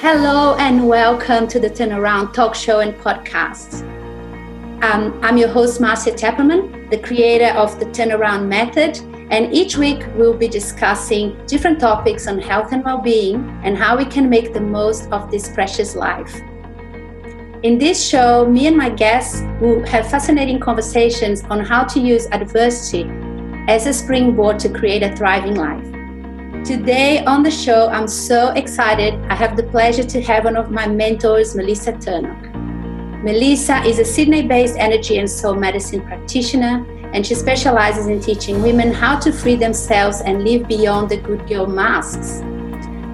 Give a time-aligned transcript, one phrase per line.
[0.00, 3.80] Hello and welcome to the Turnaround Talk Show and Podcast.
[4.84, 8.98] Um, I'm your host, Marcia Teperman, the creator of the Turnaround Method,
[9.30, 13.96] and each week we'll be discussing different topics on health and well being and how
[13.96, 16.42] we can make the most of this precious life.
[17.62, 22.26] In this show, me and my guests will have fascinating conversations on how to use
[22.32, 23.10] adversity
[23.66, 25.95] as a springboard to create a thriving life.
[26.66, 29.14] Today on the show, I'm so excited.
[29.30, 33.22] I have the pleasure to have one of my mentors, Melissa Turnock.
[33.22, 38.64] Melissa is a Sydney based energy and soul medicine practitioner, and she specializes in teaching
[38.64, 42.40] women how to free themselves and live beyond the good girl masks.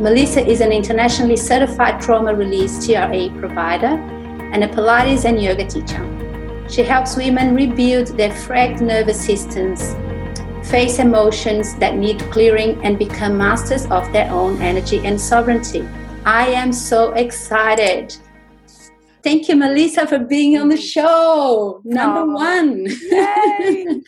[0.01, 4.01] Melissa is an internationally certified trauma release TRE provider
[4.55, 6.09] and a Pilates and yoga teacher.
[6.71, 9.95] She helps women rebuild their fragged nervous systems
[10.65, 15.87] face emotions that need clearing, and become masters of their own energy and sovereignty.
[16.25, 18.17] I am so excited.
[19.23, 21.81] Thank you, Melissa, for being on the show.
[21.85, 22.85] Number oh, one.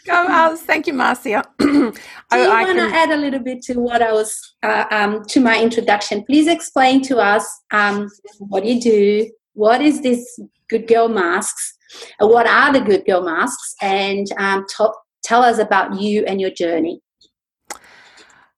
[0.06, 0.62] Go, Alice.
[0.62, 1.44] Thank you, Marcia.
[1.60, 5.24] I do you want to add a little bit to what I was, uh, um,
[5.26, 6.24] to my introduction?
[6.24, 8.08] Please explain to us um,
[8.38, 11.78] what you do, what is this good girl masks,
[12.18, 16.50] what are the good girl masks, and um, top, Tell us about you and your
[16.50, 17.00] journey.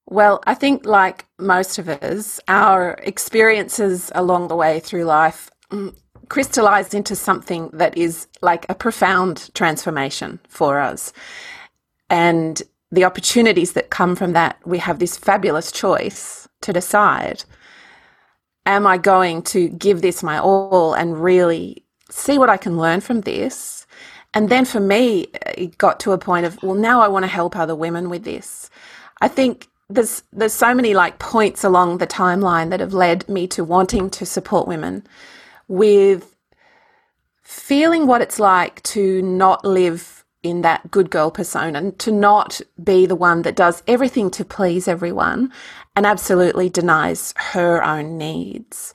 [0.05, 5.95] Well, I think, like most of us, our experiences along the way through life mm,
[6.29, 11.13] crystallized into something that is like a profound transformation for us.
[12.09, 17.43] And the opportunities that come from that, we have this fabulous choice to decide
[18.65, 22.99] am I going to give this my all and really see what I can learn
[22.99, 23.76] from this?
[24.37, 25.25] And then for me,
[25.57, 28.23] it got to a point of, well, now I want to help other women with
[28.23, 28.69] this.
[29.19, 33.47] I think there's there's so many like points along the timeline that have led me
[33.47, 35.07] to wanting to support women
[35.67, 36.35] with
[37.41, 42.61] feeling what it's like to not live in that good girl persona and to not
[42.83, 45.51] be the one that does everything to please everyone
[45.95, 48.93] and absolutely denies her own needs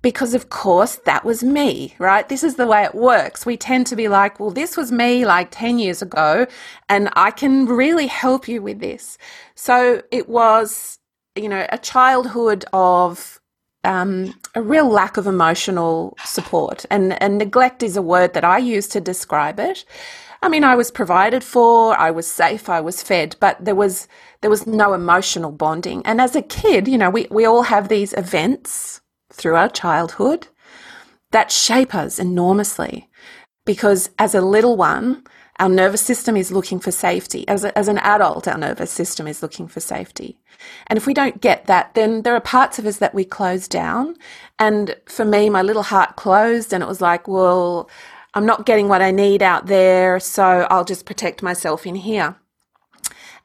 [0.00, 2.28] because of course that was me, right?
[2.28, 3.44] This is the way it works.
[3.44, 6.46] We tend to be like, well, this was me like 10 years ago
[6.88, 9.18] and I can really help you with this.
[9.54, 10.98] So it was,
[11.34, 13.40] you know, a childhood of
[13.84, 18.58] um, a real lack of emotional support and, and neglect is a word that I
[18.58, 19.84] use to describe it.
[20.40, 24.06] I mean, I was provided for, I was safe, I was fed, but there was
[24.40, 26.00] there was no emotional bonding.
[26.06, 29.00] And as a kid, you know, we, we all have these events
[29.38, 30.48] through our childhood
[31.30, 33.08] that shape us enormously.
[33.64, 35.24] Because as a little one,
[35.58, 37.46] our nervous system is looking for safety.
[37.48, 40.38] As, a, as an adult, our nervous system is looking for safety.
[40.86, 43.68] And if we don't get that, then there are parts of us that we close
[43.68, 44.16] down.
[44.58, 47.90] And for me, my little heart closed and it was like, well,
[48.34, 52.36] I'm not getting what I need out there, so I'll just protect myself in here.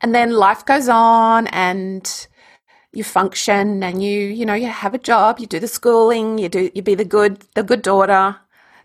[0.02, 2.28] And then life goes on and
[2.94, 6.48] you function and you you know you have a job you do the schooling you
[6.48, 8.36] do you be the good the good daughter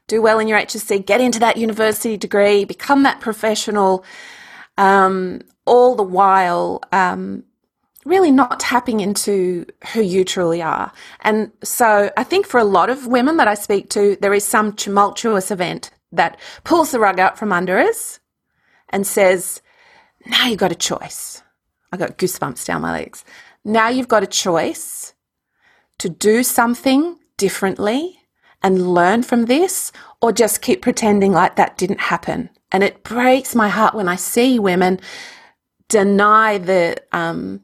[0.07, 4.05] do well in your HSC get into that university degree become that professional
[4.79, 7.45] um, all the while um,
[8.09, 10.91] really not tapping into who you truly are.
[11.21, 14.45] And so I think for a lot of women that I speak to there is
[14.45, 18.19] some tumultuous event that pulls the rug out from under us
[18.89, 19.61] and says
[20.25, 21.43] now you've got a choice.
[21.93, 23.25] I got goosebumps down my legs
[23.69, 25.15] now you've got a choice
[25.99, 28.19] to do something differently
[28.63, 32.51] and learn from this or just keep pretending like that didn't happen.
[32.73, 35.01] And it breaks my heart when I see women
[35.89, 37.63] deny the um,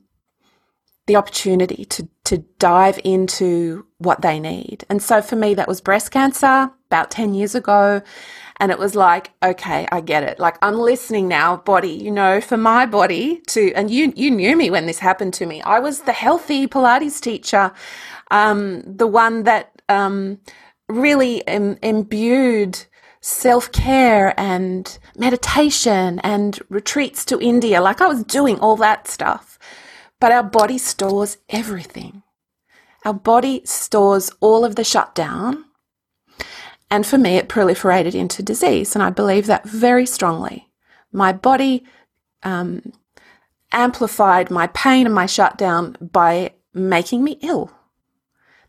[1.06, 4.84] the opportunity to to dive into what they need.
[4.88, 8.00] And so for me, that was breast cancer about ten years ago,
[8.60, 10.38] and it was like, okay, I get it.
[10.38, 14.56] Like I'm listening now, body, you know, for my body to, and you, you knew
[14.56, 15.60] me when this happened to me.
[15.62, 17.72] I was the healthy Pilates teacher,
[18.30, 20.38] um, the one that, um,
[20.88, 22.86] really Im- imbued
[23.20, 27.80] self care and meditation and retreats to India.
[27.80, 29.58] Like I was doing all that stuff.
[30.20, 32.22] But our body stores everything.
[33.04, 35.64] Our body stores all of the shutdown
[36.94, 38.94] and for me, it proliferated into disease.
[38.94, 40.68] And I believe that very strongly.
[41.10, 41.84] My body
[42.44, 42.92] um,
[43.72, 47.72] amplified my pain and my shutdown by making me ill.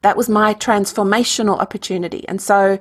[0.01, 2.27] That was my transformational opportunity.
[2.27, 2.80] And so,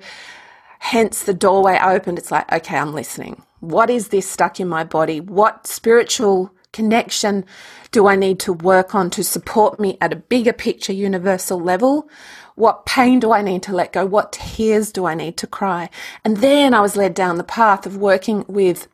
[0.78, 2.16] hence the doorway opened.
[2.16, 3.42] It's like, okay, I'm listening.
[3.60, 5.20] What is this stuck in my body?
[5.20, 7.44] What spiritual connection
[7.90, 12.08] do I need to work on to support me at a bigger picture, universal level?
[12.54, 14.06] What pain do I need to let go?
[14.06, 15.90] What tears do I need to cry?
[16.24, 18.88] And then I was led down the path of working with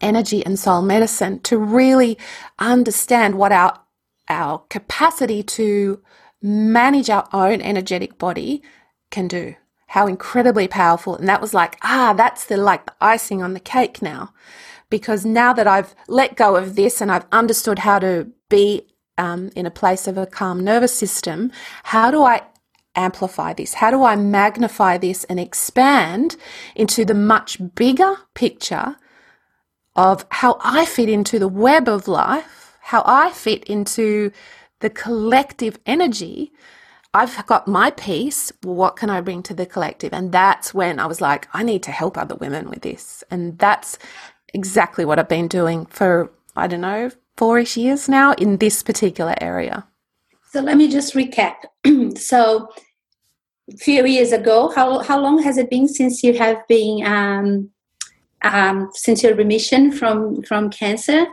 [0.00, 2.18] energy and soul medicine to really
[2.58, 3.78] understand what our
[4.28, 6.00] our capacity to
[6.42, 8.62] manage our own energetic body
[9.10, 9.54] can do
[9.88, 13.60] how incredibly powerful and that was like ah that's the like the icing on the
[13.60, 14.30] cake now
[14.90, 18.86] because now that I've let go of this and I've understood how to be
[19.16, 21.50] um, in a place of a calm nervous system,
[21.84, 22.42] how do I
[22.98, 23.74] amplify this?
[23.74, 26.36] How do I magnify this and expand
[26.74, 28.96] into the much bigger picture
[29.96, 34.32] of how I fit into the web of life, how I fit into
[34.80, 36.52] the collective energy?
[37.14, 38.52] I've got my piece.
[38.62, 40.12] What can I bring to the collective?
[40.12, 43.24] And that's when I was like, I need to help other women with this.
[43.30, 43.98] And that's
[44.52, 48.82] exactly what I've been doing for, I don't know, four ish years now in this
[48.82, 49.86] particular area.
[50.50, 51.56] So let me just recap.
[52.18, 52.68] so
[53.78, 57.70] few years ago, how, how long has it been since you have been, um,
[58.42, 61.26] um, since your remission from, from cancer?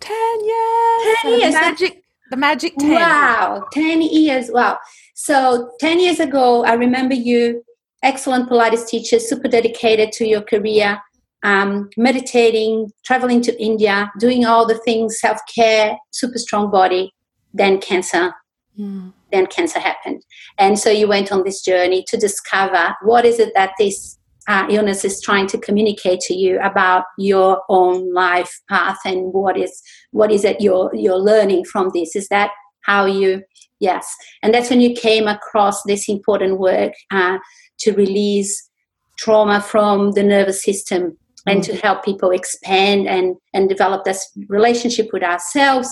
[0.00, 1.16] 10 years.
[1.22, 1.54] 10 years.
[1.54, 2.90] The magic, the magic 10.
[2.90, 4.50] Wow, 10 years.
[4.50, 4.78] Wow.
[5.14, 7.64] So 10 years ago, I remember you,
[8.02, 11.00] excellent Pilates teacher, super dedicated to your career
[11.42, 17.12] um, meditating, traveling to India, doing all the things, self care, super strong body.
[17.52, 18.32] Then cancer.
[18.78, 19.12] Mm.
[19.32, 20.22] Then cancer happened,
[20.58, 24.18] and so you went on this journey to discover what is it that this
[24.48, 29.56] uh, illness is trying to communicate to you about your own life path and what
[29.56, 32.14] is what is it you're you're learning from this.
[32.14, 32.50] Is that
[32.82, 33.42] how you?
[33.80, 34.06] Yes,
[34.42, 37.38] and that's when you came across this important work uh,
[37.80, 38.70] to release
[39.18, 41.80] trauma from the nervous system and to mm.
[41.80, 45.88] help people expand and, and develop this relationship with ourselves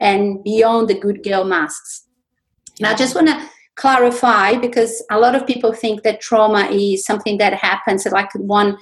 [0.00, 2.06] and beyond the good girl masks.
[2.80, 7.04] Now, I just want to clarify because a lot of people think that trauma is
[7.04, 8.76] something that happens like one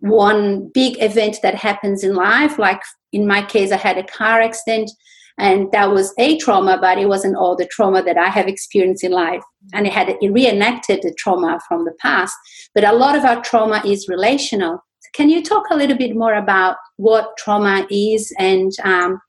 [0.00, 2.58] one big event that happens in life.
[2.58, 2.82] Like
[3.12, 4.90] in my case i had a car accident
[5.38, 9.04] and that was a trauma but it wasn't all the trauma that i have experienced
[9.04, 9.42] in life.
[9.72, 12.34] And it had it reenacted the trauma from the past.
[12.74, 14.84] But a lot of our trauma is relational.
[15.14, 19.20] Can you talk a little bit more about what trauma is and um,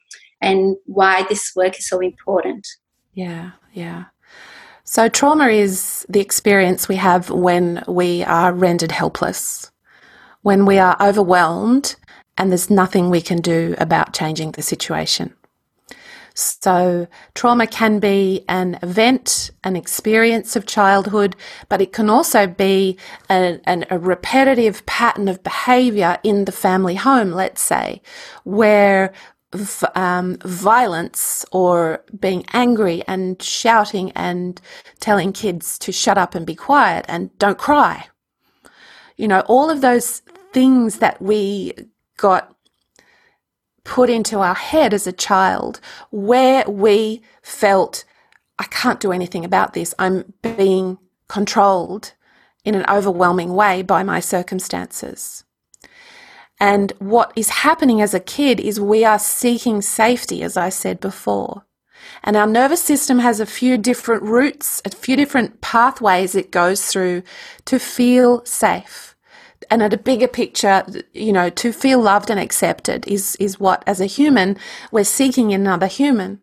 [0.42, 2.68] and why this work is so important?
[3.18, 4.06] Yeah, yeah.
[4.84, 9.72] So, trauma is the experience we have when we are rendered helpless,
[10.44, 11.96] when we are overwhelmed
[12.38, 15.34] and there's nothing we can do about changing the situation.
[16.36, 21.36] So, trauma can be an event, an experience of childhood,
[21.70, 23.00] but it can also be
[23.32, 28.04] a, a repetitive pattern of behavior in the family home, let's say,
[28.44, 29.12] where
[29.96, 34.60] um, violence or being angry and shouting and
[35.00, 38.08] telling kids to shut up and be quiet and don't cry.
[39.16, 40.22] You know, all of those
[40.52, 41.74] things that we
[42.18, 42.54] got
[43.84, 45.80] put into our head as a child
[46.12, 48.04] where we felt,
[48.60, 49.96] I can't do anything about this.
[49.98, 50.98] I'm being
[51.30, 52.14] controlled
[52.66, 55.46] in an overwhelming way by my circumstances.
[56.60, 61.00] And what is happening as a kid is we are seeking safety, as I said
[61.00, 61.64] before.
[62.24, 66.86] And our nervous system has a few different routes, a few different pathways it goes
[66.88, 67.24] through
[67.66, 69.08] to feel safe
[69.70, 73.84] and at a bigger picture, you know, to feel loved and accepted is, is what,
[73.88, 74.58] as a human,
[74.92, 76.42] we're seeking in another human.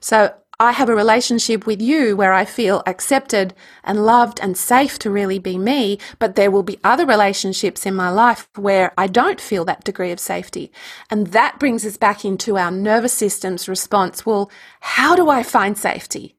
[0.00, 4.98] So I have a relationship with you where I feel accepted and loved and safe
[4.98, 9.06] to really be me, but there will be other relationships in my life where I
[9.06, 10.70] don't feel that degree of safety.
[11.10, 14.26] And that brings us back into our nervous system's response.
[14.26, 14.50] Well,
[14.80, 16.36] how do I find safety?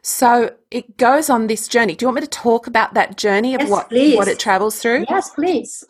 [0.00, 1.94] So it goes on this journey.
[1.94, 4.78] Do you want me to talk about that journey of yes, what, what it travels
[4.78, 5.04] through?
[5.10, 5.84] Yes, please.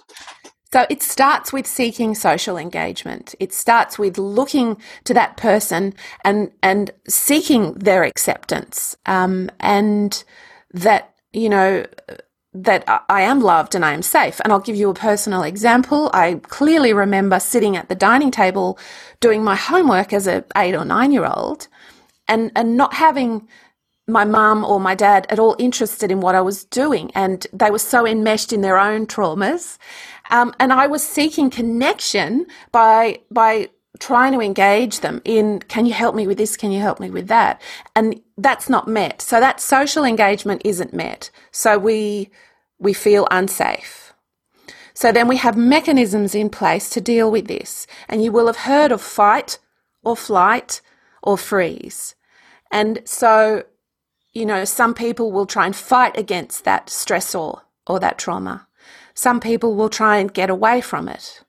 [0.73, 3.35] So it starts with seeking social engagement.
[3.39, 10.25] It starts with looking to that person and and seeking their acceptance, um, and
[10.73, 11.85] that you know
[12.55, 14.41] that I am loved and I am safe.
[14.41, 16.11] And I'll give you a personal example.
[16.15, 18.79] I clearly remember sitting at the dining table
[19.21, 21.69] doing my homework as a eight or nine year old,
[22.29, 23.47] and and not having
[24.09, 27.71] my mum or my dad at all interested in what I was doing, and they
[27.71, 29.79] were so enmeshed in their own traumas.
[30.33, 33.69] Um, and I was seeking connection by by
[34.01, 36.57] trying to engage them in can you help me with this?
[36.57, 37.61] Can you help me with that?
[37.95, 39.23] And that's not met.
[39.23, 41.31] So that social engagement isn't met.
[41.53, 42.31] So we
[42.81, 44.15] we feel unsafe.
[44.95, 47.87] So then we have mechanisms in place to deal with this.
[48.09, 49.59] And you will have heard of fight
[50.03, 50.81] or flight
[51.23, 52.15] or freeze.
[52.71, 53.65] And so,
[54.33, 58.67] you know, some people will try and fight against that stressor or that trauma.
[59.15, 61.43] Some people will try and get away from it.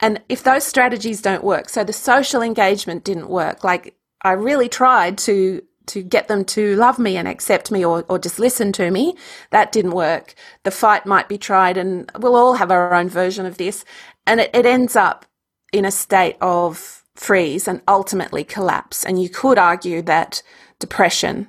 [0.00, 4.68] And if those strategies don't work, so the social engagement didn't work, like I really
[4.68, 8.72] tried to to get them to love me and accept me or, or just listen
[8.72, 9.16] to me.
[9.50, 10.34] That didn't work.
[10.64, 13.84] The fight might be tried and we'll all have our own version of this.
[14.26, 15.26] And it, it ends up
[15.72, 19.04] in a state of freeze and ultimately collapse.
[19.04, 20.42] And you could argue that
[20.80, 21.48] depression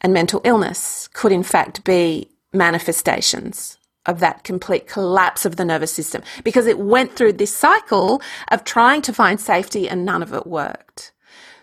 [0.00, 3.76] and mental illness could in fact be manifestations
[4.06, 8.64] of that complete collapse of the nervous system because it went through this cycle of
[8.64, 11.12] trying to find safety and none of it worked.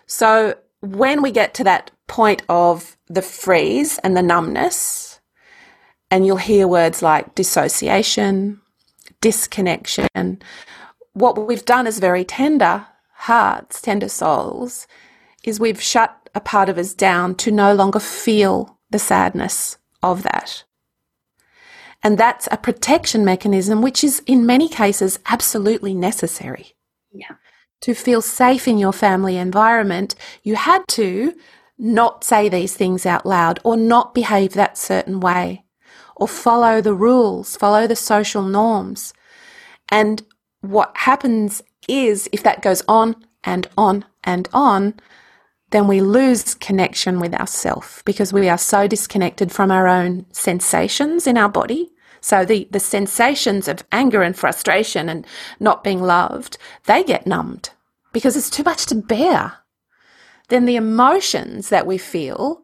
[0.06, 5.20] So when we get to that point of the freeze and the numbness,
[6.10, 8.60] and you'll hear words like dissociation,
[9.20, 10.42] disconnection,
[11.12, 14.86] what we've done as very tender hearts, tender souls,
[15.44, 20.22] is we've shut a part of us down to no longer feel the sadness of
[20.22, 20.64] that.
[22.02, 26.72] And that's a protection mechanism, which is in many cases absolutely necessary.
[27.12, 27.36] Yeah.
[27.82, 31.34] To feel safe in your family environment, you had to
[31.78, 35.64] not say these things out loud or not behave that certain way
[36.16, 39.14] or follow the rules, follow the social norms.
[39.88, 40.22] And
[40.60, 44.94] what happens is if that goes on and on and on,
[45.70, 51.26] then we lose connection with ourself because we are so disconnected from our own sensations
[51.26, 51.90] in our body.
[52.20, 55.26] So the, the sensations of anger and frustration and
[55.58, 57.70] not being loved, they get numbed
[58.12, 59.54] because it's too much to bear.
[60.48, 62.62] Then the emotions that we feel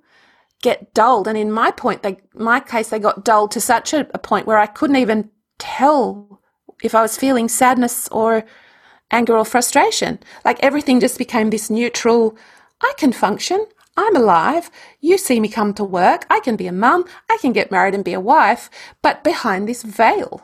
[0.63, 1.29] get dulled.
[1.29, 4.47] And in my point, they, my case, they got dulled to such a, a point
[4.47, 6.41] where I couldn't even tell
[6.83, 8.45] if I was feeling sadness or
[9.11, 10.19] anger or frustration.
[10.45, 12.37] Like everything just became this neutral,
[12.83, 13.67] I can function.
[13.97, 14.71] I'm alive.
[15.01, 16.27] You see me come to work.
[16.29, 17.05] I can be a mum.
[17.31, 18.69] I can get married and be a wife,
[19.03, 20.43] but behind this veil.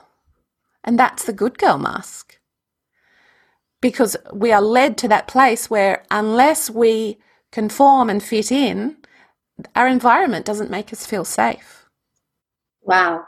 [0.83, 2.39] And that's the good girl mask.
[3.81, 7.19] Because we are led to that place where unless we
[7.51, 8.97] conform and fit in,
[9.77, 11.87] our environment doesn't make us feel safe.
[12.81, 13.25] Wow.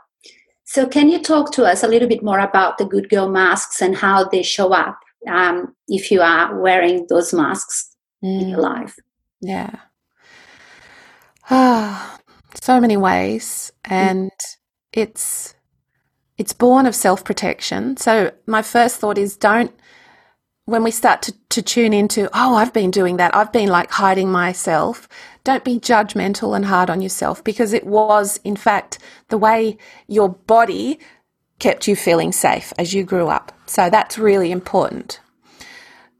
[0.64, 3.82] So, can you talk to us a little bit more about the good girl masks
[3.82, 7.93] and how they show up um, if you are wearing those masks.
[8.24, 8.62] In your mm.
[8.62, 8.96] life?
[9.40, 9.76] Yeah.
[11.50, 12.18] Ah,
[12.60, 14.56] so many ways, and mm.
[14.92, 15.54] it's
[16.36, 17.96] it's born of self protection.
[17.96, 19.72] So my first thought is don't
[20.66, 23.90] when we start to, to tune into, oh, I've been doing that, I've been like
[23.90, 25.08] hiding myself,
[25.44, 29.76] don't be judgmental and hard on yourself because it was, in fact, the way
[30.08, 30.98] your body
[31.58, 33.52] kept you feeling safe as you grew up.
[33.66, 35.20] So that's really important.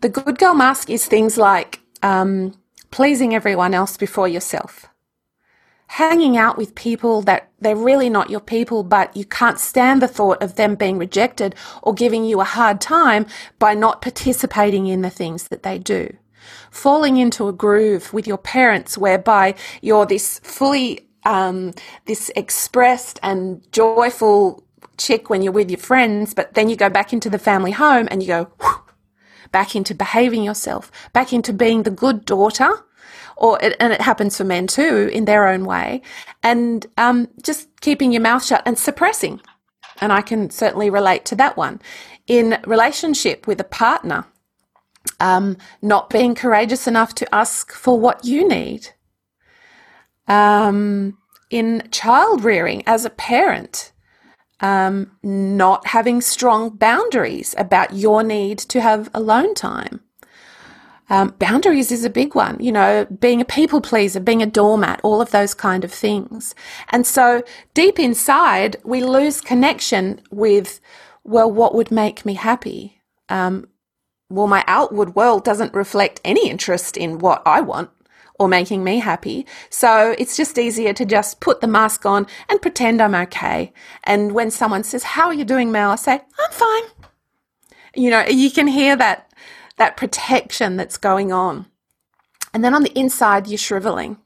[0.02, 2.54] The good girl mask is things like um,
[2.92, 4.87] pleasing everyone else before yourself
[5.88, 10.08] hanging out with people that they're really not your people, but you can't stand the
[10.08, 13.25] thought of them being rejected or giving you a hard time
[13.61, 16.12] by not participating in the things that they do.
[16.70, 21.73] Falling into a groove with your parents whereby you're this fully, um,
[22.06, 24.64] this expressed and joyful
[24.99, 28.08] chick when you're with your friends, but then you go back into the family home
[28.11, 28.49] and you go,
[29.54, 32.84] back into behaving yourself, back into being the good daughter
[33.37, 36.02] or it, and it happens for men too in their own way,
[36.42, 39.40] and um, just keeping your mouth shut and suppressing.
[40.00, 41.80] And I can certainly relate to that one.
[42.26, 44.25] In relationship with a partner,
[45.20, 48.88] um, not being courageous enough to ask for what you need.
[50.26, 51.16] Um,
[51.49, 53.92] in child rearing as a parent,
[54.64, 60.00] um, not having strong boundaries about your need to have alone time.
[61.11, 65.00] Um, boundaries is a big one, you know, being a people pleaser, being a doormat,
[65.02, 66.54] all of those kind of things.
[66.88, 67.42] And so
[67.75, 70.80] deep inside, we lose connection with,
[71.25, 73.02] well, what would make me happy?
[73.28, 73.68] Um,
[74.30, 77.90] well, my outward world doesn't reflect any interest in what I want
[78.38, 79.47] or making me happy.
[79.71, 83.73] So it's just easier to just put the mask on and pretend I'm okay.
[84.05, 85.91] And when someone says, How are you doing, Mel?
[85.91, 86.83] I say, I'm fine.
[87.95, 89.31] You know, you can hear that
[89.76, 91.67] that protection that's going on.
[92.53, 94.19] And then on the inside, you're shriveling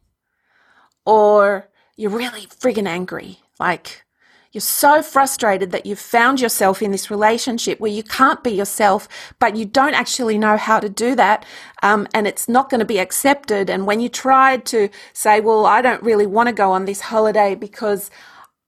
[1.07, 3.39] or you're really friggin' angry.
[3.59, 4.05] Like
[4.53, 9.09] you're so frustrated that you've found yourself in this relationship where you can't be yourself,
[9.39, 11.45] but you don't actually know how to do that.
[11.83, 13.69] Um, and it's not going to be accepted.
[13.69, 17.03] And when you tried to say, well, I don't really want to go on this
[17.03, 18.11] holiday because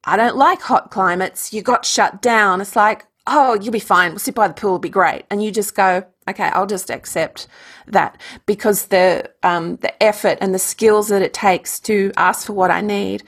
[0.04, 2.60] I don't like hot climates, you got shut down.
[2.60, 4.10] It's like, oh, you'll be fine.
[4.10, 5.24] We'll sit by the pool, it'll be great.
[5.30, 7.46] And you just go, okay, I'll just accept
[7.86, 12.52] that because the um, the effort and the skills that it takes to ask for
[12.52, 13.22] what I need,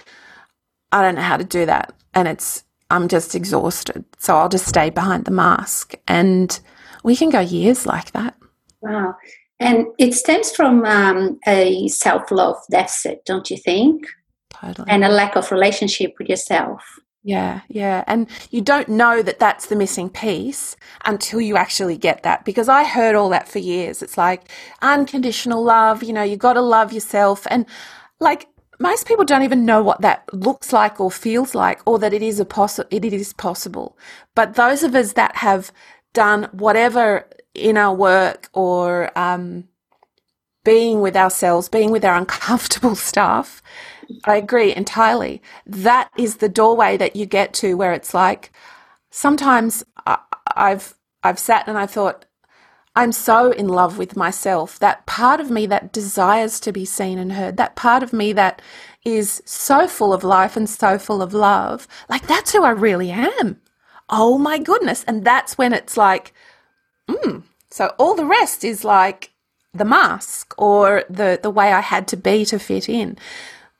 [0.90, 4.04] I don't know how to do that, and it's I'm just exhausted.
[4.18, 6.58] So I'll just stay behind the mask, and
[7.02, 8.36] we can go years like that.
[8.80, 9.16] Wow,
[9.60, 14.06] and it stems from um, a self love deficit, don't you think?
[14.50, 16.82] Totally, and a lack of relationship with yourself.
[17.24, 18.02] Yeah, yeah.
[18.08, 22.44] And you don't know that that's the missing piece until you actually get that.
[22.44, 24.02] Because I heard all that for years.
[24.02, 24.50] It's like
[24.82, 27.46] unconditional love, you know, you got to love yourself.
[27.48, 27.64] And
[28.18, 28.48] like
[28.82, 32.22] most people don't even know what that looks like or feels like or that it
[32.22, 33.96] is a possi- it is possible.
[34.34, 35.72] But those of us that have
[36.12, 39.68] done whatever in our work or um,
[40.64, 43.62] being with ourselves, being with our uncomfortable stuff,
[44.24, 45.40] I agree entirely.
[45.64, 48.52] That is the doorway that you get to where it's like
[49.10, 49.84] sometimes
[50.56, 52.26] I've I've sat and I thought
[52.94, 54.78] I'm so in love with myself.
[54.78, 58.32] That part of me that desires to be seen and heard, that part of me
[58.34, 58.60] that
[59.04, 63.10] is so full of life and so full of love, like that's who I really
[63.10, 63.60] am.
[64.08, 65.04] Oh my goodness.
[65.04, 66.34] And that's when it's like,
[67.08, 67.42] mm.
[67.70, 69.30] So all the rest is like
[69.72, 73.16] the mask or the, the way I had to be to fit in.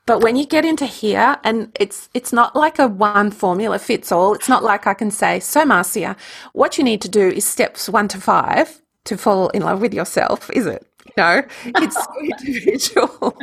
[0.07, 4.11] But when you get into here, and it's it's not like a one formula fits
[4.11, 4.35] all.
[4.35, 6.17] It's not like I can say, so Marcia,
[6.53, 9.95] what you need to do is steps one to five to fall in love with
[9.95, 10.87] yourself, is it?
[11.17, 13.37] No, it's so individual.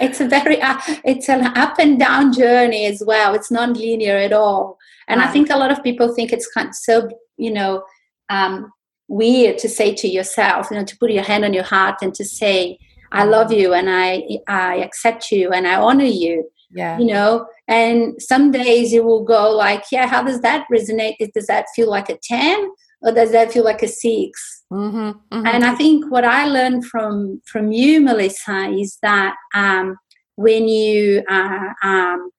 [0.00, 3.34] It's a very uh, it's an up and down journey as well.
[3.34, 4.78] It's not linear at all.
[5.08, 7.84] And I think a lot of people think it's kind of so you know
[8.28, 8.72] um,
[9.08, 12.14] weird to say to yourself, you know, to put your hand on your heart and
[12.14, 12.78] to say,
[13.12, 16.50] I love you and I I accept you and I honor you.
[16.74, 16.98] Yeah.
[16.98, 21.16] You know, and some days you will go like, yeah, how does that resonate?
[21.34, 22.70] Does that feel like a 10
[23.02, 25.46] or does that feel like a 6 mm-hmm, mm-hmm.
[25.46, 29.96] And I think what I learned from from you, Melissa, is that um,
[30.36, 32.30] when you are um,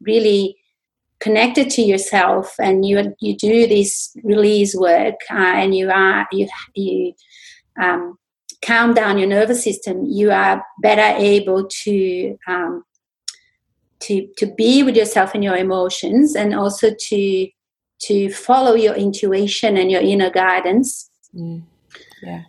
[0.00, 0.56] really
[1.20, 6.48] connected to yourself and you you do this release work uh, and you are you
[6.74, 7.14] you
[7.80, 8.18] um,
[8.64, 12.84] calm down your nervous system, you are better able to um,
[14.00, 17.48] to to be with yourself and your emotions, and also to
[18.00, 21.10] to follow your intuition and your inner guidance.
[21.34, 21.62] Mm.
[22.22, 22.42] Yeah.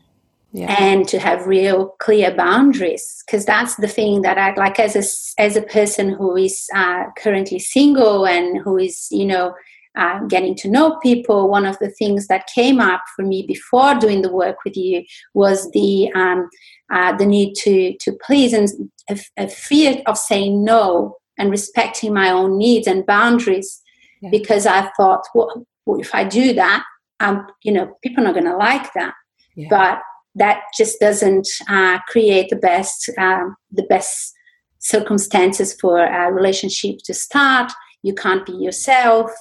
[0.51, 0.73] Yeah.
[0.79, 5.41] and to have real clear boundaries because that's the thing that i like as a
[5.41, 9.53] as a person who is uh, currently single and who is you know
[9.97, 13.95] uh, getting to know people, one of the things that came up for me before
[13.95, 16.49] doing the work with you was the um,
[16.91, 18.69] uh, the need to to please and
[19.09, 23.81] a, a, fear of saying no and respecting my own needs and boundaries,
[24.21, 24.29] yeah.
[24.29, 25.65] because I thought, well,
[25.99, 26.83] if I do that,
[27.19, 29.13] um, you know, people are not going to like that.
[29.55, 29.67] Yeah.
[29.69, 30.01] But
[30.35, 34.33] that just doesn't uh, create the best um, the best
[34.79, 37.71] circumstances for a relationship to start.
[38.03, 39.31] You can't be yourself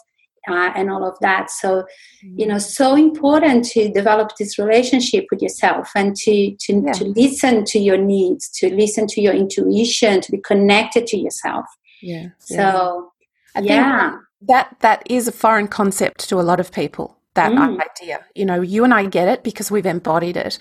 [0.49, 1.51] uh, and all of that.
[1.51, 1.83] So,
[2.25, 2.39] mm-hmm.
[2.39, 6.93] you know, so important to develop this relationship with yourself and to to, yeah.
[6.93, 11.67] to listen to your needs, to listen to your intuition, to be connected to yourself.
[12.01, 12.29] Yeah.
[12.39, 13.13] So,
[13.55, 14.17] I yeah.
[14.43, 17.81] that that is a foreign concept to a lot of people that mm.
[17.81, 18.25] idea.
[18.35, 20.59] You know, you and I get it because we've embodied it.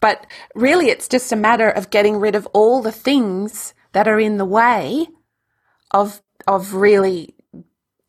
[0.00, 4.20] But really, it's just a matter of getting rid of all the things that are
[4.20, 5.08] in the way
[5.90, 7.34] of of really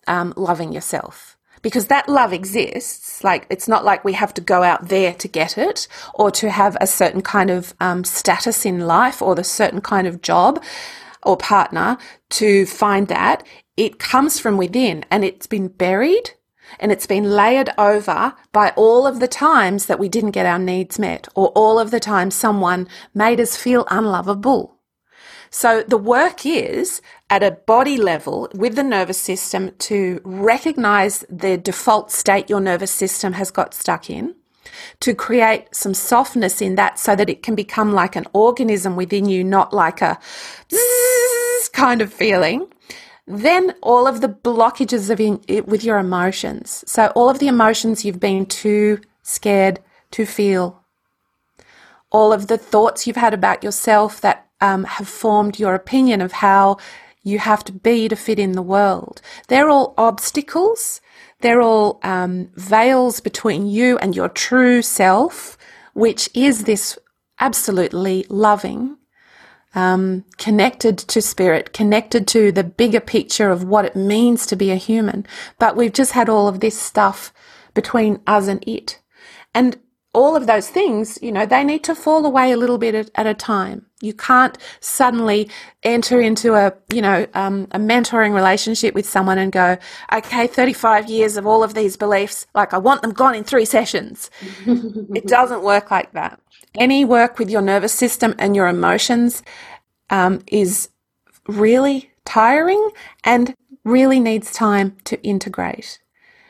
[0.08, 3.24] um, loving yourself because that love exists.
[3.24, 6.50] Like, it's not like we have to go out there to get it or to
[6.50, 10.64] have a certain kind of um, status in life or the certain kind of job
[11.24, 11.98] or partner
[12.30, 13.46] to find that.
[13.76, 16.32] It comes from within and it's been buried
[16.80, 20.60] and it's been layered over by all of the times that we didn't get our
[20.60, 24.78] needs met or all of the times someone made us feel unlovable.
[25.50, 31.58] So the work is at a body level with the nervous system to recognize the
[31.58, 34.36] default state your nervous system has got stuck in,
[35.00, 39.26] to create some softness in that so that it can become like an organism within
[39.26, 40.20] you, not like a
[41.74, 42.68] kind of feeling.
[43.28, 46.84] Then all of the blockages of in, with your emotions.
[46.88, 49.80] So all of the emotions you've been too scared
[50.12, 50.82] to feel.
[52.10, 56.32] All of the thoughts you've had about yourself that um, have formed your opinion of
[56.32, 56.78] how
[57.22, 59.22] you have to be to fit in the world.
[59.50, 61.02] They're all obstacles.
[61.42, 65.58] They're all um, veils between you and your true self,
[65.94, 66.98] which is this
[67.40, 68.98] absolutely loving,
[69.76, 74.72] um, connected to spirit, connected to the bigger picture of what it means to be
[74.72, 75.26] a human.
[75.60, 77.34] But we've just had all of this stuff
[77.74, 79.02] between us and it.
[79.54, 79.78] And
[80.18, 83.12] all of those things, you know, they need to fall away a little bit at,
[83.14, 83.86] at a time.
[84.02, 85.48] You can't suddenly
[85.84, 89.78] enter into a, you know, um, a mentoring relationship with someone and go,
[90.12, 93.64] okay, 35 years of all of these beliefs, like I want them gone in three
[93.64, 94.32] sessions.
[94.66, 96.42] it doesn't work like that.
[96.80, 99.44] Any work with your nervous system and your emotions
[100.10, 100.90] um, is
[101.48, 102.90] really tiring
[103.24, 106.00] and really needs time to integrate.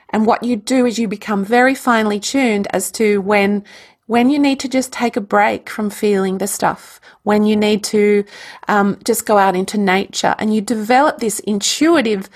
[0.10, 3.64] And what you do is you become very finely tuned as to when
[4.08, 7.84] when you need to just take a break from feeling the stuff, when you need
[7.84, 8.24] to
[8.70, 12.30] um, just go out into nature, and you develop this intuitive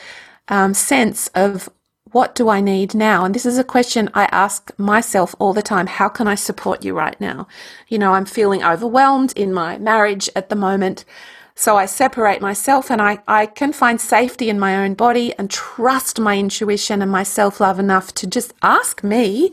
[0.49, 1.69] um, sense of
[2.11, 3.23] what do I need now?
[3.23, 5.87] And this is a question I ask myself all the time.
[5.87, 7.47] How can I support you right now?
[7.87, 11.05] You know, I'm feeling overwhelmed in my marriage at the moment.
[11.55, 15.49] So I separate myself and I, I can find safety in my own body and
[15.49, 19.51] trust my intuition and my self love enough to just ask me,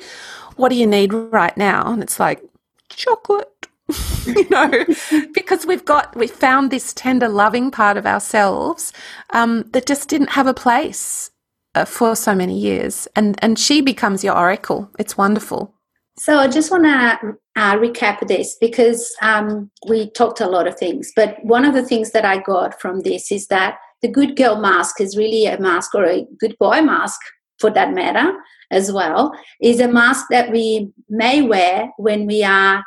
[0.56, 1.92] what do you need right now?
[1.92, 2.42] And it's like,
[2.88, 3.68] chocolate.
[4.26, 4.84] you know,
[5.32, 8.92] because we've got, we found this tender, loving part of ourselves
[9.30, 11.30] um, that just didn't have a place
[11.74, 13.08] uh, for so many years.
[13.16, 14.90] And, and she becomes your oracle.
[14.98, 15.74] It's wonderful.
[16.18, 20.76] So I just want to uh, recap this because um, we talked a lot of
[20.76, 21.12] things.
[21.14, 24.56] But one of the things that I got from this is that the good girl
[24.56, 27.20] mask is really a mask, or a good boy mask
[27.58, 28.36] for that matter,
[28.70, 32.84] as well, is a mask that we may wear when we are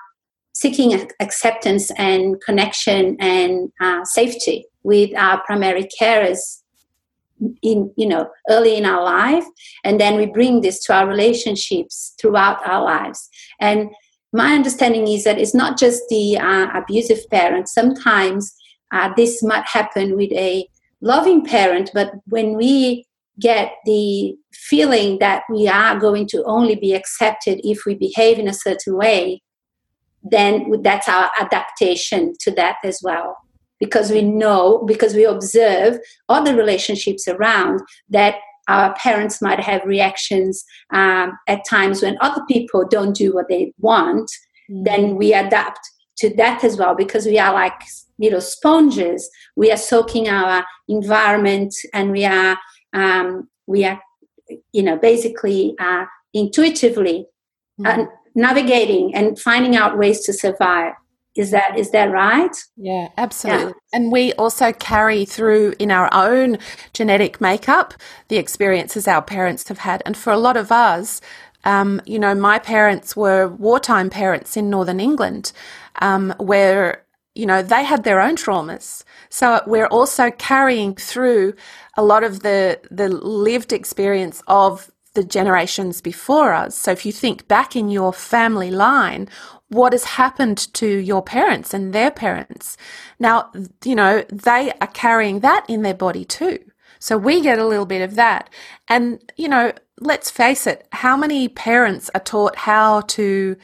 [0.54, 6.61] seeking acceptance and connection and uh, safety with our primary carers
[7.62, 9.46] in you know early in our life
[9.84, 13.30] and then we bring this to our relationships throughout our lives.
[13.60, 13.90] And
[14.34, 17.68] my understanding is that it's not just the uh, abusive parent.
[17.68, 18.54] Sometimes
[18.92, 20.68] uh, this might happen with a
[21.02, 23.06] loving parent but when we
[23.40, 28.48] get the feeling that we are going to only be accepted if we behave in
[28.48, 29.42] a certain way
[30.24, 33.36] then that's our adaptation to that as well
[33.82, 35.98] because we know, because we observe
[36.30, 38.36] other relationships around that
[38.68, 40.64] our parents might have reactions
[40.94, 44.32] um, at times when other people don't do what they want,
[44.70, 44.86] mm.
[44.86, 45.80] then we adapt
[46.18, 47.74] to that as well because we are like
[48.20, 49.28] little sponges.
[49.56, 52.58] We are soaking our environment and we are
[52.94, 54.00] um, we are
[54.72, 57.26] you know basically uh, intuitively
[57.80, 57.88] mm.
[57.88, 60.94] uh, navigating and finding out ways to survive
[61.36, 63.72] is that is that right yeah absolutely yeah.
[63.94, 66.58] and we also carry through in our own
[66.94, 67.94] genetic makeup
[68.28, 71.22] the experiences our parents have had and for a lot of us
[71.64, 75.52] um, you know my parents were wartime parents in northern england
[76.02, 81.54] um, where you know they had their own traumas so we're also carrying through
[81.96, 86.76] a lot of the the lived experience of the generations before us.
[86.76, 89.28] So if you think back in your family line,
[89.72, 92.76] what has happened to your parents and their parents.
[93.20, 93.50] Now,
[93.86, 96.60] you know, they are carrying that in their body too.
[97.00, 98.50] So we get a little bit of that.
[98.90, 103.56] And, you know, let's face it, how many parents are taught how to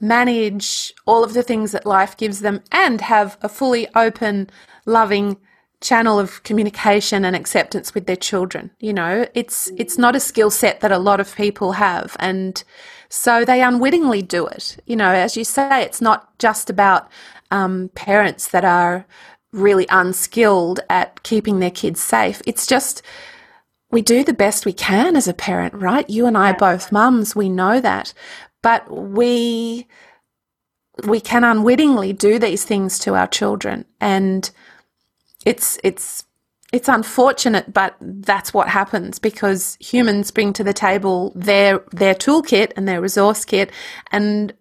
[0.00, 4.48] manage all of the things that life gives them and have a fully open,
[4.86, 5.36] loving
[5.82, 8.70] channel of communication and acceptance with their children.
[8.80, 12.62] You know, it's it's not a skill set that a lot of people have and
[13.08, 14.78] so they unwittingly do it.
[14.86, 17.10] You know, as you say, it's not just about
[17.50, 19.06] um, parents that are
[19.52, 22.40] really unskilled at keeping their kids safe.
[22.46, 23.02] It's just
[23.90, 26.08] we do the best we can as a parent, right?
[26.08, 28.14] You and I are both mums, we know that.
[28.62, 29.86] But we
[31.06, 34.50] we can unwittingly do these things to our children and
[35.44, 36.24] it's it's
[36.72, 42.72] it's unfortunate, but that's what happens because humans bring to the table their their toolkit
[42.76, 43.70] and their resource kit,
[44.10, 44.54] and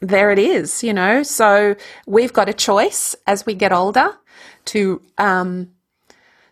[0.00, 1.22] there it is, you know.
[1.22, 4.16] So we've got a choice as we get older
[4.66, 5.70] to um,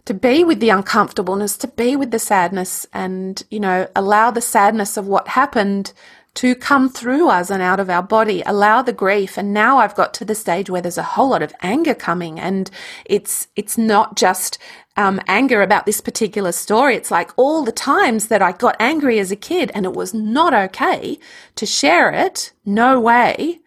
[0.04, 4.42] to be with the uncomfortableness, to be with the sadness, and you know, allow the
[4.42, 5.94] sadness of what happened
[6.38, 9.36] to come through us and out of our body, allow the grief.
[9.36, 12.38] And now I've got to the stage where there's a whole lot of anger coming
[12.38, 12.70] and
[13.04, 14.56] it's, it's not just
[14.96, 16.94] um, anger about this particular story.
[16.94, 20.14] It's like all the times that I got angry as a kid and it was
[20.14, 21.18] not okay
[21.56, 22.52] to share it.
[22.64, 23.58] No way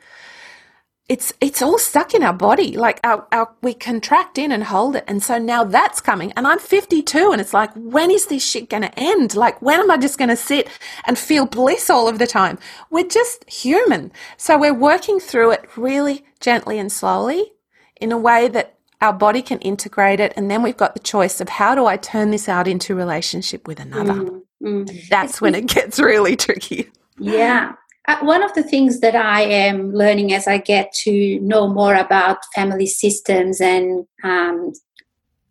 [1.12, 2.78] it's it's all stuck in our body.
[2.78, 5.04] Like our, our we contract in and hold it.
[5.10, 6.32] And so now that's coming.
[6.38, 9.36] And I'm 52 and it's like, when is this shit gonna end?
[9.36, 10.69] Like when am I just gonna sit
[11.06, 12.58] and feel bliss all of the time?
[12.91, 14.13] We're just human.
[14.38, 17.52] So we're working through it really gently and slowly
[18.00, 21.41] in a way that our body can integrate it and then we've got the choice
[21.41, 24.13] of how do I turn this out into relationship with another.
[24.13, 25.10] Mm, mm.
[25.10, 26.89] That's it's, when it gets really tricky.
[27.17, 27.74] Yeah.
[28.08, 31.96] Uh, one of the things that I am learning as I get to know more
[31.96, 34.74] about family systems and um,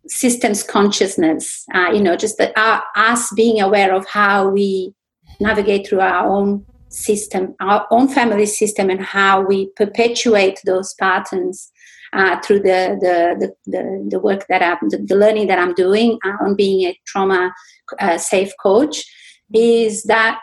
[0.07, 4.93] systems consciousness, uh, you know, just that our, us being aware of how we
[5.39, 11.71] navigate through our own system, our own family system, and how we perpetuate those patterns
[12.13, 16.19] uh, through the, the, the, the, work that I'm, the, the learning that I'm doing
[16.25, 17.53] uh, on being a trauma
[17.99, 19.05] uh, safe coach,
[19.53, 20.39] is that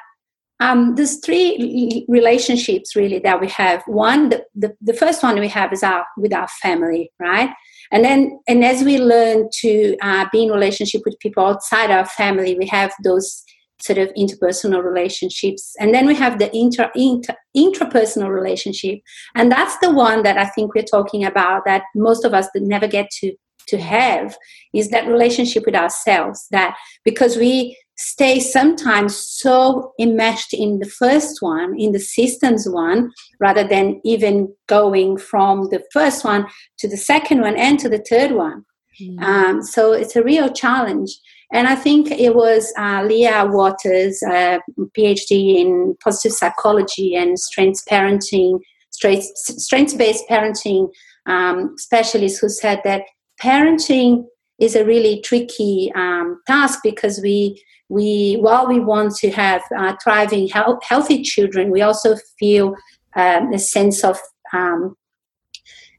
[0.60, 3.82] um, there's three relationships really that we have.
[3.86, 7.50] One, the, the, the first one we have is our with our family, right?
[7.92, 12.04] And then, and as we learn to uh, be in relationship with people outside our
[12.06, 13.44] family, we have those
[13.80, 18.98] sort of interpersonal relationships and then we have the inter, inter intrapersonal relationship
[19.36, 22.88] and that's the one that i think we're talking about that most of us never
[22.88, 23.32] get to
[23.68, 24.36] to have
[24.74, 31.42] is that relationship with ourselves that because we stay sometimes so enmeshed in the first
[31.42, 36.46] one in the systems one rather than even going from the first one
[36.78, 38.64] to the second one and to the third one
[39.00, 39.20] mm.
[39.20, 41.10] um, so it's a real challenge
[41.52, 44.58] and I think it was uh, Lea Waters, uh,
[44.96, 50.90] PhD in positive psychology and strengths parenting, strengths based parenting
[51.26, 53.02] um, specialist, who said that
[53.42, 54.24] parenting
[54.58, 59.94] is a really tricky um, task because we we while we want to have uh,
[60.02, 62.74] thriving health, healthy children we also feel
[63.16, 64.18] um, a sense of
[64.52, 64.96] um,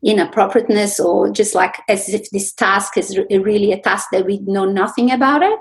[0.04, 4.66] inappropriateness or just like as if this task is really a task that we know
[4.66, 5.60] nothing about it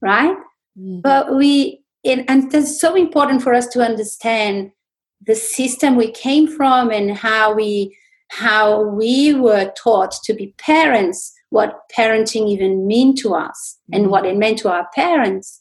[0.00, 0.36] right
[0.78, 1.00] mm-hmm.
[1.00, 4.70] but we it, and it's so important for us to understand
[5.26, 7.96] the system we came from and how we
[8.28, 14.26] how we were taught to be parents what parenting even mean to us and what
[14.26, 15.60] it meant to our parents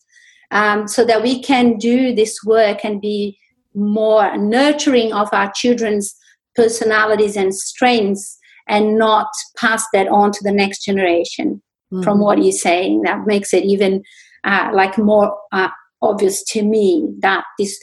[0.51, 3.37] um, so that we can do this work and be
[3.75, 6.15] more nurturing of our children's
[6.55, 12.03] personalities and strengths and not pass that on to the next generation mm-hmm.
[12.03, 14.03] from what you're saying that makes it even
[14.43, 15.69] uh, like more uh,
[16.01, 17.79] obvious to me that this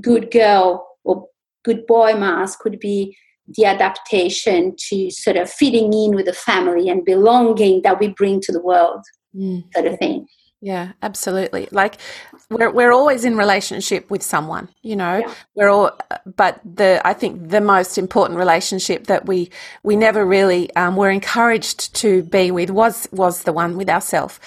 [0.00, 1.26] good girl or
[1.64, 3.16] good boy mask could be
[3.56, 8.40] the adaptation to sort of fitting in with the family and belonging that we bring
[8.40, 9.62] to the world mm.
[9.74, 10.26] sort of thing
[10.62, 11.68] yeah, absolutely.
[11.72, 11.96] Like
[12.50, 15.18] we're we're always in relationship with someone, you know.
[15.18, 15.34] Yeah.
[15.54, 15.98] We're all,
[16.36, 19.50] but the I think the most important relationship that we
[19.82, 24.38] we never really um, were encouraged to be with was was the one with ourselves.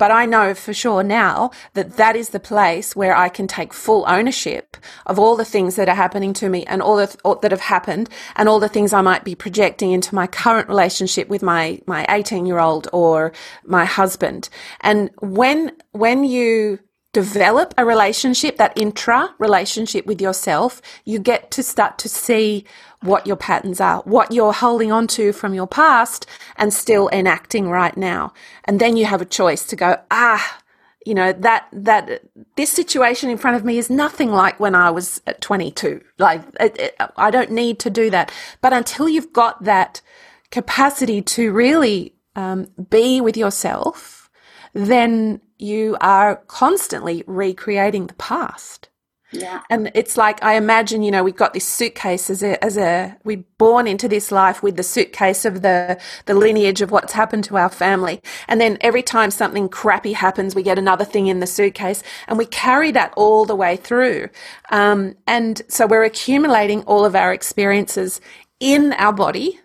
[0.00, 3.74] But I know for sure now that that is the place where I can take
[3.74, 7.50] full ownership of all the things that are happening to me and all, the, that
[7.50, 11.42] have happened and all the things I might be projecting into my current relationship with
[11.42, 13.32] my, my 18 year old or
[13.66, 14.48] my husband.
[14.80, 16.78] And when, when you
[17.12, 22.64] develop a relationship, that intra relationship with yourself, you get to start to see
[23.02, 27.68] what your patterns are, what you're holding on to from your past and still enacting
[27.70, 28.32] right now.
[28.64, 30.58] And then you have a choice to go, ah,
[31.06, 32.22] you know, that, that
[32.56, 36.02] this situation in front of me is nothing like when I was at 22.
[36.18, 38.30] Like, it, it, I don't need to do that.
[38.60, 40.02] But until you've got that
[40.50, 44.28] capacity to really um, be with yourself,
[44.74, 48.89] then you are constantly recreating the past.
[49.32, 49.60] Yeah.
[49.70, 53.16] And it's like I imagine, you know, we've got this suitcase as a as a
[53.22, 57.44] we're born into this life with the suitcase of the the lineage of what's happened
[57.44, 58.20] to our family.
[58.48, 62.38] And then every time something crappy happens, we get another thing in the suitcase and
[62.38, 64.28] we carry that all the way through.
[64.70, 68.20] Um, and so we're accumulating all of our experiences
[68.58, 69.60] in our body.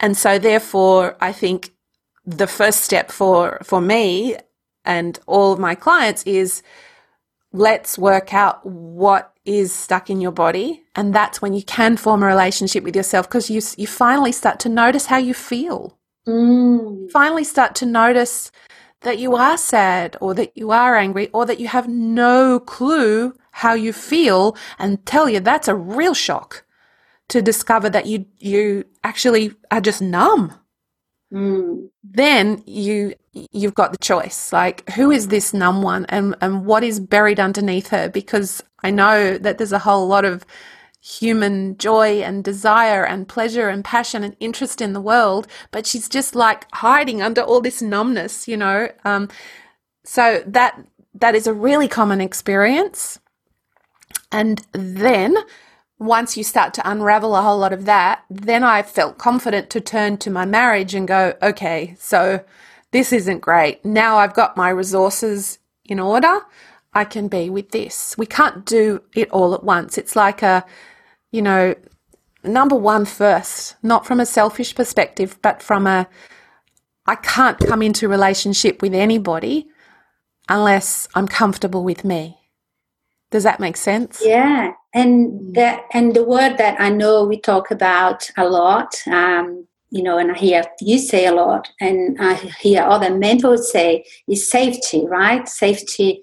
[0.00, 1.70] And so therefore I think
[2.24, 4.36] the first step for for me
[4.84, 6.62] and all of my clients is
[7.56, 12.22] let's work out what is stuck in your body and that's when you can form
[12.22, 17.10] a relationship with yourself because you you finally start to notice how you feel mm.
[17.10, 18.50] finally start to notice
[19.00, 23.32] that you are sad or that you are angry or that you have no clue
[23.52, 26.64] how you feel and tell you that's a real shock
[27.28, 30.52] to discover that you you actually are just numb
[31.32, 31.88] Mm.
[32.04, 34.52] Then you you've got the choice.
[34.52, 38.08] Like, who is this numb one, and and what is buried underneath her?
[38.08, 40.46] Because I know that there's a whole lot of
[41.00, 46.08] human joy and desire and pleasure and passion and interest in the world, but she's
[46.08, 48.88] just like hiding under all this numbness, you know.
[49.04, 49.28] Um,
[50.04, 50.84] so that
[51.14, 53.18] that is a really common experience.
[54.32, 55.36] And then
[55.98, 59.80] once you start to unravel a whole lot of that, then I felt confident to
[59.80, 62.44] turn to my marriage and go, okay, so
[62.92, 63.84] this isn't great.
[63.84, 66.40] Now I've got my resources in order.
[66.92, 68.16] I can be with this.
[68.18, 69.96] We can't do it all at once.
[69.96, 70.64] It's like a,
[71.30, 71.74] you know,
[72.44, 76.08] number one first, not from a selfish perspective, but from a,
[77.06, 79.68] I can't come into relationship with anybody
[80.48, 82.35] unless I'm comfortable with me.
[83.30, 84.22] Does that make sense?
[84.24, 89.66] Yeah, and that and the word that I know we talk about a lot, um,
[89.90, 94.04] you know, and I hear you say a lot, and I hear other mentors say
[94.28, 95.48] is safety, right?
[95.48, 96.22] Safety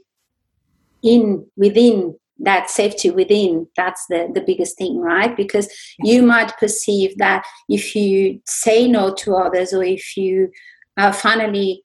[1.03, 7.15] in within that safety within that's the, the biggest thing right because you might perceive
[7.17, 10.49] that if you say no to others or if you
[10.97, 11.83] are finally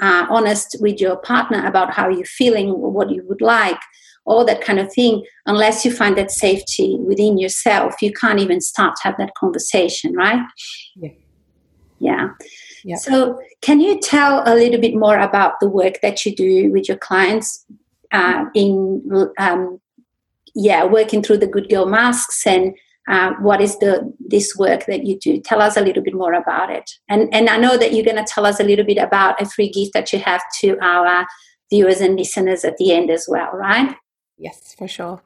[0.00, 3.78] uh, honest with your partner about how you're feeling or what you would like
[4.30, 8.60] all that kind of thing unless you find that safety within yourself you can't even
[8.60, 10.46] start to have that conversation right
[10.96, 11.10] yeah
[11.98, 12.28] yeah
[12.84, 12.96] yeah.
[12.96, 16.88] So, can you tell a little bit more about the work that you do with
[16.88, 17.64] your clients
[18.12, 19.02] uh, in
[19.38, 19.80] um,
[20.54, 22.74] yeah, working through the good girl masks and
[23.08, 25.40] uh, what is the this work that you do?
[25.40, 26.90] Tell us a little bit more about it.
[27.08, 29.46] And and I know that you're going to tell us a little bit about a
[29.46, 31.26] free gift that you have to our
[31.70, 33.94] viewers and listeners at the end as well, right?
[34.40, 35.22] Yes, for sure.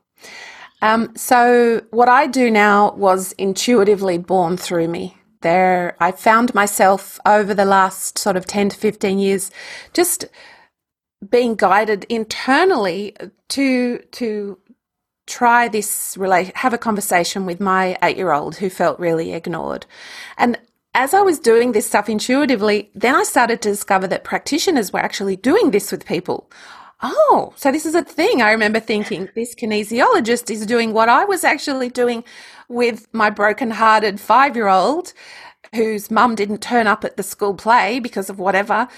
[0.83, 5.16] Um, so what I do now was intuitively born through me.
[5.40, 9.50] There, I found myself over the last sort of ten to fifteen years,
[9.92, 10.24] just
[11.31, 13.14] being guided internally
[13.50, 14.59] to to
[15.27, 19.87] try this relate have a conversation with my 8-year-old who felt really ignored.
[20.37, 20.59] And
[20.94, 25.00] as I was doing this stuff intuitively, then I started to discover that practitioners were
[25.00, 26.50] actually doing this with people.
[27.07, 28.40] Oh, so this is a thing.
[28.40, 32.25] I remember thinking this kinesiologist is doing what I was actually doing
[32.67, 35.12] with my broken-hearted 5-year-old
[35.75, 38.88] whose mum didn't turn up at the school play because of whatever.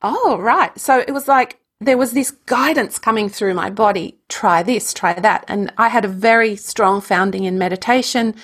[0.00, 0.78] Oh, right.
[0.78, 5.14] So it was like there was this guidance coming through my body try this, try
[5.14, 5.44] that.
[5.48, 8.36] And I had a very strong founding in meditation.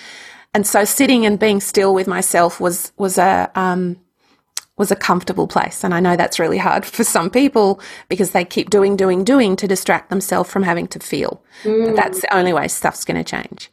[0.53, 4.01] And so sitting and being still with myself was, was a, um,
[4.77, 5.83] was a comfortable place.
[5.83, 9.55] And I know that's really hard for some people because they keep doing, doing, doing
[9.57, 11.43] to distract themselves from having to feel.
[11.63, 11.87] Mm.
[11.87, 13.71] But that's the only way stuff's going to change.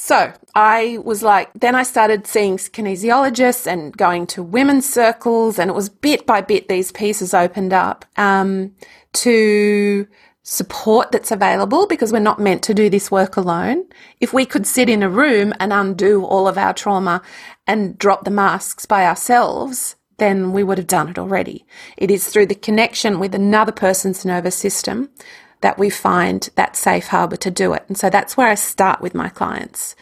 [0.00, 5.68] So I was like, then I started seeing kinesiologists and going to women's circles, and
[5.68, 8.72] it was bit by bit these pieces opened up um,
[9.14, 10.06] to
[10.44, 13.84] support that's available because we're not meant to do this work alone.
[14.20, 17.20] If we could sit in a room and undo all of our trauma
[17.66, 21.64] and drop the masks by ourselves, then we would have done it already.
[21.96, 25.10] It is through the connection with another person's nervous system
[25.60, 27.84] that we find that safe harbor to do it.
[27.88, 29.96] And so that's where I start with my clients.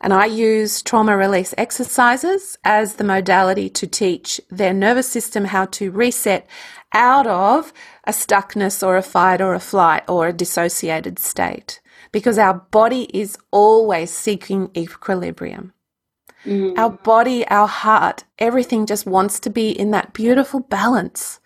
[0.00, 5.66] And I use trauma release exercises as the modality to teach their nervous system how
[5.66, 6.46] to reset
[6.92, 7.72] out of
[8.04, 11.80] a stuckness or a fight or a flight or a dissociated state.
[12.12, 15.72] Because our body is always seeking equilibrium.
[16.46, 16.78] Mm.
[16.78, 21.40] Our body, our heart, everything just wants to be in that beautiful balance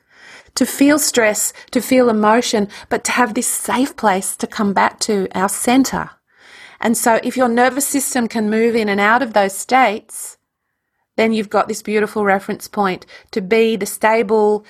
[0.55, 5.01] to feel stress, to feel emotion, but to have this safe place to come back
[5.01, 6.11] to our center.
[6.81, 10.39] And so if your nervous system can move in and out of those states,
[11.17, 14.65] then you've got this beautiful reference point to be the stable,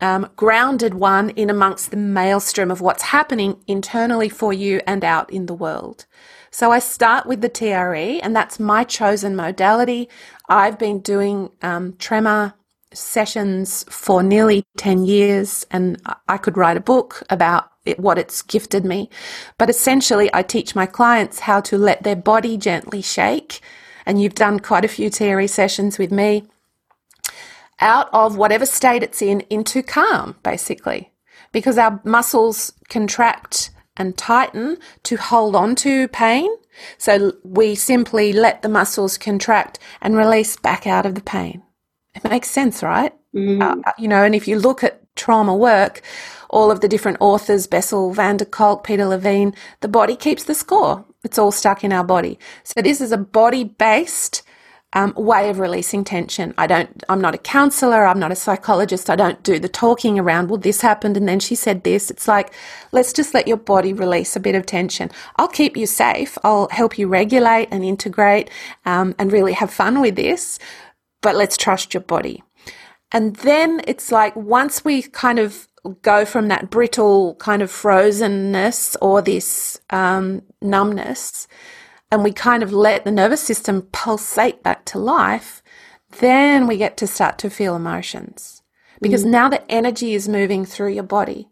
[0.00, 5.30] um, grounded one in amongst the maelstrom of what's happening internally for you and out
[5.32, 6.06] in the world.
[6.50, 10.08] So I start with the TRE, and that's my chosen modality.
[10.48, 12.54] I've been doing um, tremor
[12.92, 18.42] sessions for nearly 10 years and I could write a book about it, what it's
[18.42, 19.10] gifted me.
[19.58, 23.60] But essentially, I teach my clients how to let their body gently shake.
[24.06, 26.44] And you've done quite a few TRE sessions with me
[27.80, 31.12] out of whatever state it's in into calm, basically,
[31.52, 36.50] because our muscles contract and tighten to hold on to pain.
[36.96, 41.62] So we simply let the muscles contract and release back out of the pain.
[42.14, 43.12] It makes sense, right?
[43.34, 43.62] Mm.
[43.62, 46.00] Uh, you know, and if you look at trauma work,
[46.50, 50.54] all of the different authors, Bessel, van der Kolk, Peter Levine, the body keeps the
[50.54, 51.04] score.
[51.24, 52.38] It's all stuck in our body.
[52.62, 54.42] So this is a body based
[54.94, 56.54] um, way of releasing tension.
[56.58, 58.06] I don't, I'm not a counselor.
[58.06, 59.10] I'm not a psychologist.
[59.10, 62.10] I don't do the talking around, well, this happened and then she said this.
[62.10, 62.54] It's like,
[62.92, 65.10] let's just let your body release a bit of tension.
[65.36, 66.38] I'll keep you safe.
[66.42, 68.50] I'll help you regulate and integrate
[68.86, 70.58] um, and really have fun with this
[71.22, 72.42] but let's trust your body.
[73.12, 75.68] And then it's like once we kind of
[76.02, 81.48] go from that brittle kind of frozenness or this um, numbness,
[82.10, 85.62] and we kind of let the nervous system pulsate back to life,
[86.20, 88.62] then we get to start to feel emotions.
[89.00, 89.30] Because mm.
[89.30, 91.48] now the energy is moving through your body.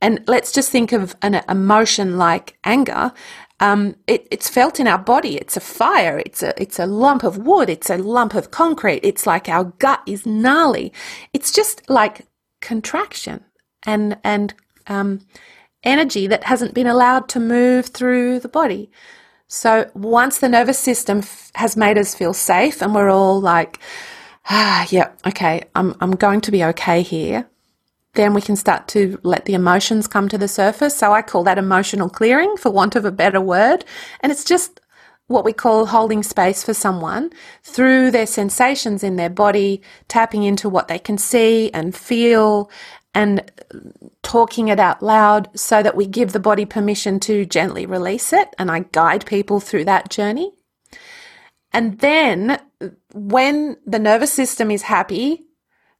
[0.00, 3.12] And let's just think of an emotion like anger.
[3.60, 5.36] Um, it, it's felt in our body.
[5.36, 6.22] It's a fire.
[6.24, 7.68] It's a it's a lump of wood.
[7.68, 9.00] It's a lump of concrete.
[9.02, 10.92] It's like our gut is gnarly.
[11.32, 12.26] It's just like
[12.60, 13.44] contraction
[13.84, 14.54] and and
[14.86, 15.20] um,
[15.82, 18.90] energy that hasn't been allowed to move through the body.
[19.48, 23.78] So once the nervous system f- has made us feel safe and we're all like,
[24.50, 27.48] ah, yeah, okay, I'm, I'm going to be okay here,
[28.14, 30.94] then we can start to let the emotions come to the surface.
[30.96, 33.86] So I call that emotional clearing for want of a better word.
[34.20, 34.80] And it's just
[35.28, 37.30] what we call holding space for someone
[37.62, 42.70] through their sensations in their body, tapping into what they can see and feel
[43.18, 43.50] and
[44.22, 48.54] talking it out loud so that we give the body permission to gently release it.
[48.60, 50.52] And I guide people through that journey.
[51.72, 52.60] And then
[53.12, 55.46] when the nervous system is happy,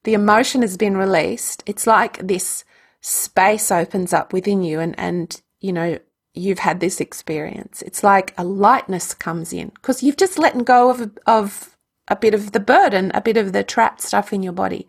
[0.04, 2.64] the emotion has been released, it's like this
[3.00, 5.98] space opens up within you and, and you know,
[6.34, 7.82] you've had this experience.
[7.82, 11.76] It's like a lightness comes in because you've just let go of, of
[12.08, 14.86] a bit of the burden, a bit of the trapped stuff in your body.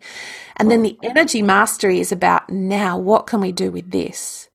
[0.56, 4.48] And then the energy mastery is about now, what can we do with this?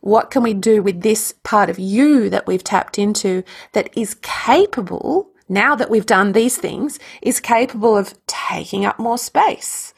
[0.00, 4.16] What can we do with this part of you that we've tapped into that is
[4.22, 9.94] capable, now that we've done these things, is capable of taking up more space,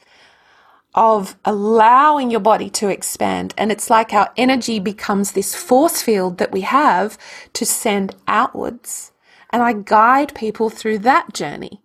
[0.93, 3.55] of allowing your body to expand.
[3.57, 7.17] And it's like our energy becomes this force field that we have
[7.53, 9.11] to send outwards.
[9.49, 11.81] And I guide people through that journey.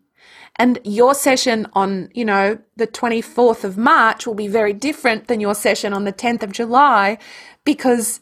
[0.60, 5.40] And your session on, you know, the 24th of March will be very different than
[5.40, 7.16] your session on the 10th of July
[7.64, 8.20] because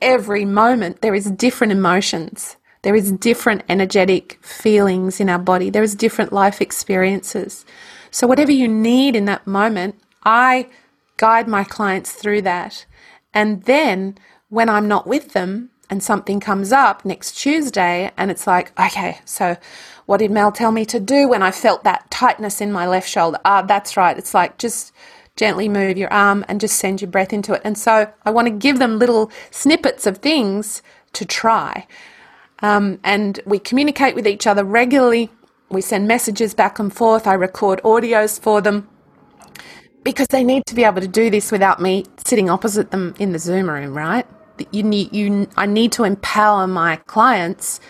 [0.00, 2.56] every moment there is different emotions.
[2.82, 5.68] There is different energetic feelings in our body.
[5.68, 7.64] There is different life experiences.
[8.12, 10.68] So whatever you need in that moment, I
[11.16, 12.86] guide my clients through that.
[13.34, 14.16] And then
[14.48, 19.18] when I'm not with them and something comes up next Tuesday and it's like, okay,
[19.24, 19.56] so
[20.06, 23.08] what did Mel tell me to do when I felt that tightness in my left
[23.08, 23.38] shoulder?
[23.44, 24.16] Ah, that's right.
[24.16, 24.92] It's like just
[25.36, 27.62] gently move your arm and just send your breath into it.
[27.64, 30.82] And so I want to give them little snippets of things
[31.14, 31.86] to try.
[32.60, 35.30] Um, and we communicate with each other regularly.
[35.70, 37.26] We send messages back and forth.
[37.26, 38.88] I record audios for them
[40.04, 43.32] because they need to be able to do this without me sitting opposite them in
[43.32, 44.26] the Zoom room, right?
[44.70, 45.48] You need you.
[45.56, 47.80] I need to empower my clients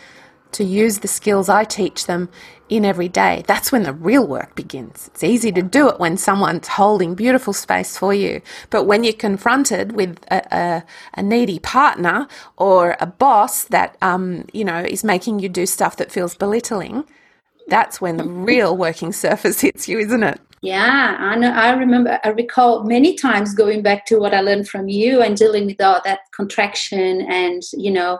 [0.53, 2.29] to use the skills I teach them
[2.69, 3.45] in every day.
[3.47, 5.09] That's when the real work begins.
[5.13, 8.41] It's easy to do it when someone's holding beautiful space for you.
[8.71, 14.47] But when you're confronted with a, a, a needy partner or a boss that, um,
[14.53, 17.05] you know, is making you do stuff that feels belittling,
[17.69, 20.41] that's when the real working surface hits you, isn't it?
[20.63, 21.51] Yeah, I know.
[21.53, 22.21] I remember.
[22.23, 25.81] I recall many times going back to what I learned from you and dealing with
[25.81, 28.19] all that contraction and you know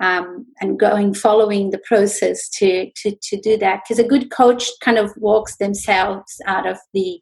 [0.00, 4.68] um, and going following the process to to to do that because a good coach
[4.80, 7.20] kind of walks themselves out of the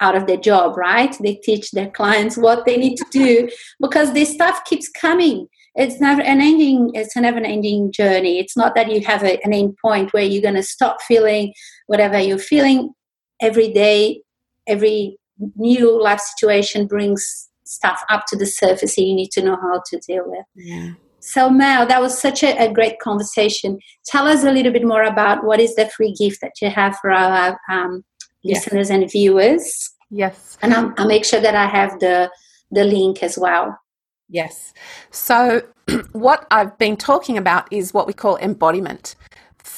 [0.00, 3.48] out of their job right they teach their clients what they need to do
[3.80, 8.56] because this stuff keeps coming it's never an ending it's a never ending journey it's
[8.56, 11.52] not that you have a, an end point where you're going to stop feeling
[11.86, 12.92] whatever you're feeling
[13.42, 14.22] every day
[14.66, 15.18] every
[15.56, 19.82] new life situation brings stuff up to the surface and you need to know how
[19.86, 20.92] to deal with yeah
[21.24, 23.78] so, Mel, that was such a, a, great conversation.
[24.06, 26.96] Tell us a little bit more about what is the free gift that you have
[27.00, 28.04] for our um,
[28.42, 28.66] yes.
[28.66, 29.88] listeners and viewers.
[30.10, 32.28] Yes, and I'll, I'll, make sure that I have the
[32.72, 33.78] the link as well.
[34.28, 34.74] Yes.
[35.12, 35.62] So,
[36.12, 39.14] what I've been talking about is what we call embodiment.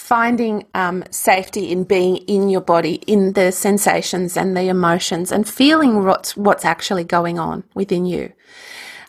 [0.05, 5.49] Finding um, safety in being in your body, in the sensations and the emotions, and
[5.49, 8.31] feeling what's what's actually going on within you.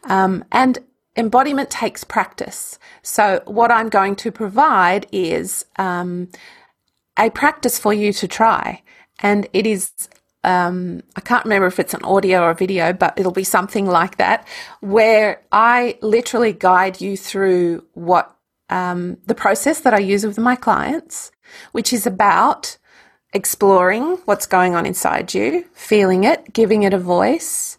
[0.06, 0.80] Um, and
[1.18, 2.80] embodiment takes practice.
[3.02, 6.30] So, what I'm going to provide is um,
[7.18, 8.82] a practice for you to try.
[9.20, 9.91] And it is,
[10.46, 14.16] um, I can't remember if it's an audio or video, but it'll be something like
[14.18, 14.48] that,
[14.80, 18.35] where I literally guide you through what
[18.70, 21.32] um, the process that I use with my clients,
[21.72, 22.78] which is about
[23.34, 27.78] exploring what's going on inside you, feeling it, giving it a voice,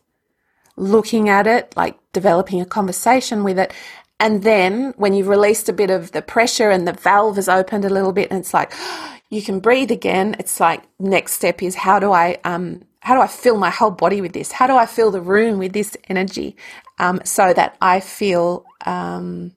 [0.77, 3.73] looking at it, like developing a conversation with it.
[4.21, 7.85] And then when you've released a bit of the pressure and the valve has opened
[7.85, 8.73] a little bit and it's like
[9.31, 13.21] you can breathe again, it's like next step is how do I um how do
[13.21, 14.51] I fill my whole body with this?
[14.51, 16.57] How do I fill the room with this energy
[16.99, 19.53] um, so that I feel um,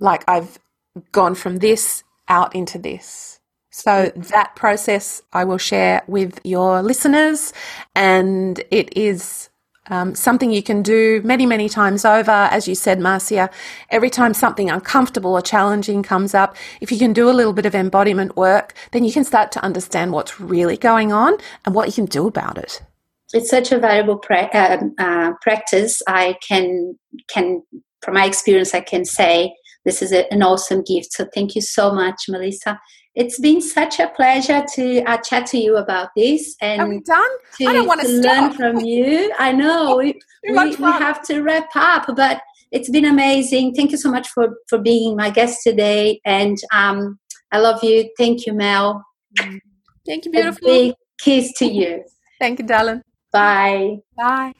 [0.00, 0.58] like I've
[1.12, 3.40] gone from this out into this?
[3.70, 7.52] So that process I will share with your listeners,
[7.94, 9.50] and it is
[9.90, 12.30] um, something you can do many, many times over.
[12.30, 13.50] As you said, Marcia,
[13.90, 17.66] every time something uncomfortable or challenging comes up, if you can do a little bit
[17.66, 21.86] of embodiment work, then you can start to understand what's really going on and what
[21.86, 22.82] you can do about it.
[23.32, 26.00] It's such a valuable pra- uh, uh, practice.
[26.06, 27.62] I can can,
[28.02, 29.54] from my experience, I can say
[29.88, 31.14] this is an awesome gift.
[31.14, 32.78] So thank you so much, Melissa.
[33.14, 37.00] It's been such a pleasure to uh, chat to you about this and Are we
[37.00, 37.30] done?
[37.56, 39.32] to, I don't want to, learn from you.
[39.38, 43.72] I know we, we, we have to wrap up, but it's been amazing.
[43.74, 46.20] Thank you so much for, for being my guest today.
[46.26, 47.18] And um,
[47.50, 48.10] I love you.
[48.18, 49.02] Thank you, Mel.
[50.06, 50.68] Thank you, beautiful.
[50.68, 52.04] A big kiss to you.
[52.38, 53.00] Thank you, darling.
[53.32, 53.96] Bye.
[54.18, 54.52] Bye.